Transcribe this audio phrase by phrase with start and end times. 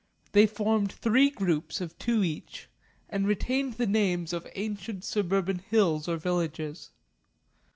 [0.31, 2.69] They formed three groups of two each
[3.07, 6.89] and retained the names of ancient suburban hills or villages.